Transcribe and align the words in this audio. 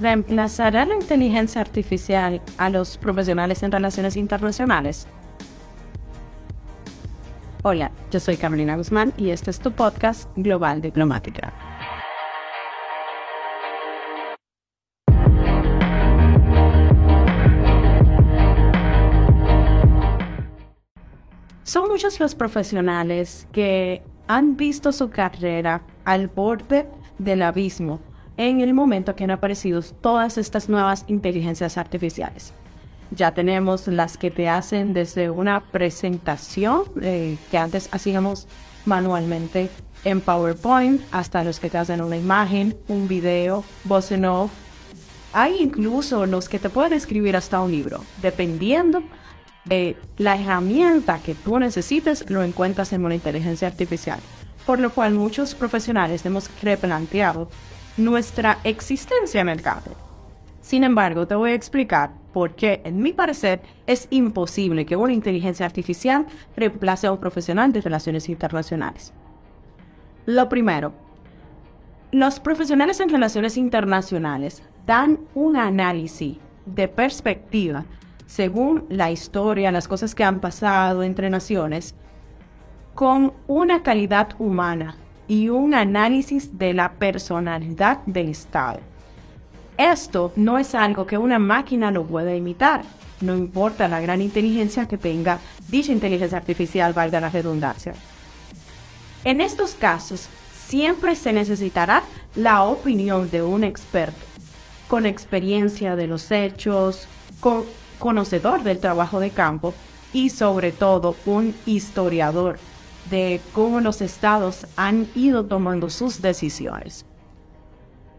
¿Reemplazará 0.00 0.84
la 0.84 0.94
inteligencia 0.94 1.60
artificial 1.60 2.40
a 2.56 2.70
los 2.70 2.96
profesionales 2.98 3.64
en 3.64 3.72
relaciones 3.72 4.16
internacionales? 4.16 5.08
Hola, 7.64 7.90
yo 8.12 8.20
soy 8.20 8.36
Carolina 8.36 8.76
Guzmán 8.76 9.12
y 9.16 9.30
este 9.30 9.50
es 9.50 9.58
tu 9.58 9.72
podcast 9.72 10.30
Global 10.36 10.80
Diplomática. 10.80 11.52
Son 21.64 21.88
muchos 21.88 22.20
los 22.20 22.36
profesionales 22.36 23.48
que 23.50 24.02
han 24.28 24.56
visto 24.56 24.92
su 24.92 25.10
carrera 25.10 25.82
al 26.04 26.28
borde 26.28 26.88
del 27.18 27.42
abismo 27.42 28.00
en 28.38 28.60
el 28.60 28.72
momento 28.72 29.14
que 29.14 29.24
han 29.24 29.32
aparecido 29.32 29.82
todas 29.82 30.38
estas 30.38 30.68
nuevas 30.68 31.04
inteligencias 31.08 31.76
artificiales. 31.76 32.54
Ya 33.10 33.32
tenemos 33.32 33.88
las 33.88 34.16
que 34.16 34.30
te 34.30 34.48
hacen 34.48 34.94
desde 34.94 35.28
una 35.28 35.60
presentación 35.60 36.84
eh, 37.02 37.36
que 37.50 37.58
antes 37.58 37.88
hacíamos 37.92 38.46
manualmente 38.86 39.68
en 40.04 40.20
PowerPoint 40.20 41.02
hasta 41.10 41.42
los 41.42 41.58
que 41.58 41.68
te 41.68 41.78
hacen 41.78 42.00
una 42.00 42.16
imagen, 42.16 42.76
un 42.86 43.08
video, 43.08 43.64
voz 43.84 44.12
en 44.12 44.24
off. 44.24 44.50
Hay 45.32 45.56
incluso 45.60 46.24
los 46.24 46.48
que 46.48 46.58
te 46.58 46.70
pueden 46.70 46.92
escribir 46.92 47.36
hasta 47.36 47.60
un 47.60 47.72
libro, 47.72 48.04
dependiendo 48.22 49.02
la 50.16 50.36
herramienta 50.36 51.18
que 51.18 51.34
tú 51.34 51.58
necesites 51.58 52.24
lo 52.30 52.42
encuentras 52.42 52.92
en 52.92 53.04
una 53.04 53.14
inteligencia 53.14 53.68
artificial, 53.68 54.18
por 54.64 54.78
lo 54.78 54.90
cual 54.90 55.12
muchos 55.12 55.54
profesionales 55.54 56.24
hemos 56.24 56.48
replanteado 56.62 57.50
nuestra 57.98 58.58
existencia 58.64 59.40
en 59.40 59.48
el. 59.50 59.60
Sin 60.60 60.84
embargo, 60.84 61.26
te 61.26 61.34
voy 61.34 61.50
a 61.50 61.54
explicar 61.54 62.10
por 62.32 62.54
qué, 62.54 62.80
en 62.84 63.02
mi 63.02 63.12
parecer, 63.12 63.60
es 63.86 64.06
imposible 64.10 64.86
que 64.86 64.96
una 64.96 65.12
inteligencia 65.12 65.66
artificial 65.66 66.26
reemplace 66.56 67.06
a 67.06 67.12
un 67.12 67.18
profesional 67.18 67.72
de 67.72 67.80
relaciones 67.80 68.28
internacionales. 68.28 69.12
Lo 70.26 70.48
primero, 70.48 70.92
los 72.12 72.38
profesionales 72.38 73.00
en 73.00 73.08
relaciones 73.08 73.56
internacionales 73.56 74.62
dan 74.86 75.18
un 75.34 75.56
análisis 75.56 76.36
de 76.66 76.88
perspectiva 76.88 77.84
según 78.26 78.84
la 78.90 79.10
historia, 79.10 79.72
las 79.72 79.88
cosas 79.88 80.14
que 80.14 80.22
han 80.22 80.40
pasado 80.40 81.02
entre 81.02 81.30
naciones, 81.30 81.94
con 82.94 83.32
una 83.46 83.82
calidad 83.82 84.28
humana 84.38 84.96
y 85.28 85.50
un 85.50 85.74
análisis 85.74 86.58
de 86.58 86.72
la 86.72 86.92
personalidad 86.92 87.98
del 88.06 88.30
Estado. 88.30 88.80
Esto 89.76 90.32
no 90.34 90.58
es 90.58 90.74
algo 90.74 91.06
que 91.06 91.18
una 91.18 91.38
máquina 91.38 91.90
lo 91.90 92.04
pueda 92.04 92.34
imitar, 92.34 92.82
no 93.20 93.36
importa 93.36 93.86
la 93.86 94.00
gran 94.00 94.22
inteligencia 94.22 94.88
que 94.88 94.98
tenga 94.98 95.38
dicha 95.68 95.92
inteligencia 95.92 96.38
artificial, 96.38 96.92
valga 96.94 97.20
la 97.20 97.28
redundancia. 97.28 97.94
En 99.24 99.40
estos 99.40 99.74
casos, 99.74 100.28
siempre 100.66 101.14
se 101.14 101.32
necesitará 101.32 102.02
la 102.34 102.64
opinión 102.64 103.30
de 103.30 103.42
un 103.42 103.64
experto, 103.64 104.18
con 104.88 105.06
experiencia 105.06 105.96
de 105.96 106.06
los 106.06 106.30
hechos, 106.30 107.06
con 107.40 107.64
conocedor 107.98 108.62
del 108.62 108.78
trabajo 108.78 109.20
de 109.20 109.30
campo 109.30 109.74
y 110.12 110.30
sobre 110.30 110.72
todo 110.72 111.16
un 111.26 111.54
historiador 111.66 112.58
de 113.10 113.40
cómo 113.52 113.80
los 113.80 114.00
estados 114.00 114.66
han 114.76 115.06
ido 115.14 115.46
tomando 115.46 115.90
sus 115.90 116.20
decisiones. 116.22 117.06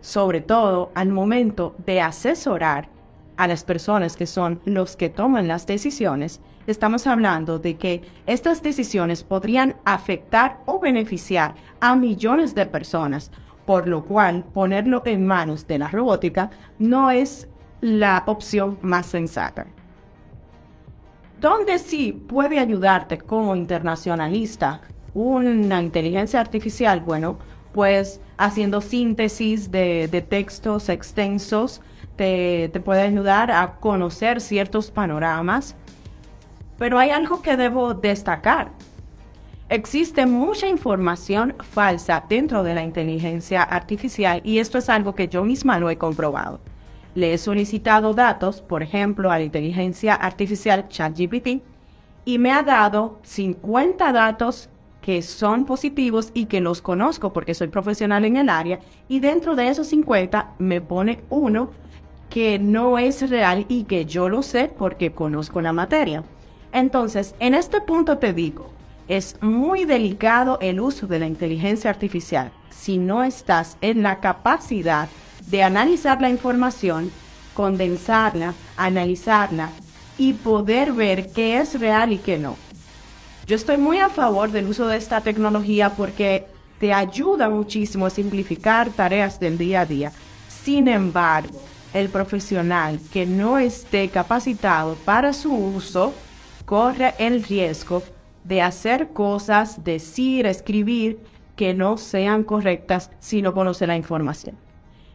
Sobre 0.00 0.40
todo 0.40 0.90
al 0.94 1.08
momento 1.08 1.74
de 1.86 2.00
asesorar 2.00 2.88
a 3.36 3.48
las 3.48 3.64
personas 3.64 4.16
que 4.16 4.26
son 4.26 4.60
los 4.64 4.96
que 4.96 5.08
toman 5.08 5.48
las 5.48 5.66
decisiones, 5.66 6.40
estamos 6.66 7.06
hablando 7.06 7.58
de 7.58 7.76
que 7.76 8.02
estas 8.26 8.62
decisiones 8.62 9.24
podrían 9.24 9.76
afectar 9.84 10.60
o 10.66 10.78
beneficiar 10.78 11.54
a 11.80 11.96
millones 11.96 12.54
de 12.54 12.66
personas, 12.66 13.30
por 13.66 13.88
lo 13.88 14.04
cual 14.04 14.44
ponerlo 14.52 15.02
en 15.06 15.26
manos 15.26 15.66
de 15.66 15.78
la 15.78 15.88
robótica 15.88 16.50
no 16.78 17.10
es 17.10 17.48
la 17.80 18.22
opción 18.26 18.78
más 18.82 19.06
sensata. 19.06 19.66
¿Dónde 21.44 21.78
sí 21.78 22.10
puede 22.10 22.58
ayudarte 22.58 23.18
como 23.18 23.54
internacionalista 23.54 24.80
una 25.12 25.82
inteligencia 25.82 26.40
artificial? 26.40 27.00
Bueno, 27.00 27.38
pues 27.74 28.18
haciendo 28.38 28.80
síntesis 28.80 29.70
de, 29.70 30.24
textos 30.26 30.88
extensos 30.88 31.82
te, 32.16 32.70
te 32.72 32.80
puede 32.80 33.02
ayudar 33.02 33.50
a 33.50 33.72
conocer 33.78 34.40
ciertos 34.40 34.90
panoramas. 34.90 35.76
Pero 36.78 36.98
hay 36.98 37.10
algo 37.10 37.42
que 37.42 37.58
debo 37.58 37.92
destacar. 37.92 38.70
Existe 39.68 40.24
mucha 40.24 40.66
información 40.66 41.56
falsa 41.60 42.24
dentro 42.26 42.62
de 42.62 42.74
la 42.74 42.82
inteligencia 42.82 43.62
artificial 43.62 44.40
y 44.44 44.60
esto 44.60 44.78
es 44.78 44.88
algo 44.88 45.14
que 45.14 45.28
yo 45.28 45.44
misma 45.44 45.78
lo 45.78 45.90
he 45.90 45.98
comprobado 45.98 46.60
le 47.14 47.34
he 47.34 47.38
solicitado 47.38 48.14
datos, 48.14 48.60
por 48.60 48.82
ejemplo, 48.82 49.30
a 49.30 49.38
la 49.38 49.44
inteligencia 49.44 50.14
artificial 50.14 50.88
ChatGPT, 50.88 51.62
y 52.24 52.38
me 52.38 52.52
ha 52.52 52.62
dado 52.62 53.18
50 53.22 54.12
datos 54.12 54.68
que 55.00 55.20
son 55.20 55.66
positivos 55.66 56.30
y 56.32 56.46
que 56.46 56.60
los 56.60 56.80
conozco 56.80 57.32
porque 57.32 57.54
soy 57.54 57.68
profesional 57.68 58.24
en 58.24 58.36
el 58.36 58.48
área, 58.48 58.80
y 59.08 59.20
dentro 59.20 59.54
de 59.54 59.68
esos 59.68 59.88
50 59.88 60.54
me 60.58 60.80
pone 60.80 61.22
uno 61.28 61.70
que 62.30 62.58
no 62.58 62.98
es 62.98 63.28
real 63.28 63.66
y 63.68 63.84
que 63.84 64.06
yo 64.06 64.28
lo 64.28 64.42
sé 64.42 64.72
porque 64.76 65.12
conozco 65.12 65.60
la 65.60 65.72
materia. 65.72 66.24
Entonces, 66.72 67.34
en 67.38 67.54
este 67.54 67.80
punto 67.80 68.18
te 68.18 68.32
digo, 68.32 68.70
es 69.06 69.36
muy 69.42 69.84
delicado 69.84 70.58
el 70.60 70.80
uso 70.80 71.06
de 71.06 71.18
la 71.18 71.26
inteligencia 71.26 71.90
artificial 71.90 72.50
si 72.70 72.98
no 72.98 73.22
estás 73.22 73.76
en 73.80 74.02
la 74.02 74.20
capacidad 74.20 75.08
de 75.46 75.62
analizar 75.62 76.20
la 76.20 76.30
información, 76.30 77.10
condensarla, 77.54 78.54
analizarla 78.76 79.70
y 80.18 80.34
poder 80.34 80.92
ver 80.92 81.32
qué 81.32 81.58
es 81.58 81.78
real 81.78 82.12
y 82.12 82.18
qué 82.18 82.38
no. 82.38 82.56
Yo 83.46 83.56
estoy 83.56 83.76
muy 83.76 83.98
a 83.98 84.08
favor 84.08 84.50
del 84.50 84.66
uso 84.66 84.86
de 84.86 84.96
esta 84.96 85.20
tecnología 85.20 85.90
porque 85.90 86.46
te 86.78 86.92
ayuda 86.92 87.48
muchísimo 87.48 88.06
a 88.06 88.10
simplificar 88.10 88.90
tareas 88.90 89.38
del 89.38 89.58
día 89.58 89.82
a 89.82 89.86
día. 89.86 90.12
Sin 90.48 90.88
embargo, 90.88 91.60
el 91.92 92.08
profesional 92.08 92.98
que 93.12 93.26
no 93.26 93.58
esté 93.58 94.08
capacitado 94.08 94.96
para 95.04 95.32
su 95.32 95.54
uso 95.54 96.14
corre 96.64 97.14
el 97.18 97.44
riesgo 97.44 98.02
de 98.44 98.62
hacer 98.62 99.08
cosas, 99.08 99.84
decir, 99.84 100.46
escribir 100.46 101.18
que 101.54 101.74
no 101.74 101.96
sean 101.96 102.44
correctas 102.44 103.10
si 103.20 103.42
no 103.42 103.54
conoce 103.54 103.86
la 103.86 103.96
información. 103.96 104.63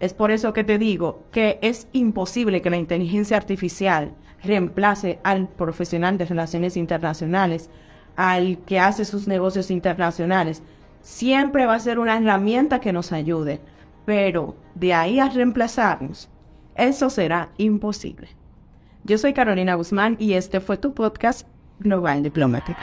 Es 0.00 0.14
por 0.14 0.30
eso 0.30 0.52
que 0.52 0.64
te 0.64 0.78
digo 0.78 1.24
que 1.30 1.58
es 1.62 1.88
imposible 1.92 2.62
que 2.62 2.70
la 2.70 2.76
inteligencia 2.76 3.36
artificial 3.36 4.12
reemplace 4.42 5.18
al 5.24 5.48
profesional 5.48 6.18
de 6.18 6.26
relaciones 6.26 6.76
internacionales, 6.76 7.70
al 8.16 8.58
que 8.58 8.78
hace 8.78 9.04
sus 9.04 9.26
negocios 9.26 9.70
internacionales. 9.70 10.62
Siempre 11.00 11.66
va 11.66 11.74
a 11.74 11.80
ser 11.80 11.98
una 11.98 12.16
herramienta 12.16 12.80
que 12.80 12.92
nos 12.92 13.12
ayude, 13.12 13.60
pero 14.04 14.56
de 14.74 14.94
ahí 14.94 15.18
a 15.20 15.28
reemplazarnos, 15.28 16.28
eso 16.74 17.10
será 17.10 17.50
imposible. 17.56 18.28
Yo 19.04 19.18
soy 19.18 19.34
Carolina 19.34 19.74
Guzmán 19.74 20.16
y 20.18 20.32
este 20.32 20.60
fue 20.60 20.76
tu 20.76 20.94
podcast 20.94 21.46
Global 21.78 22.22
Diplomático. 22.22 22.80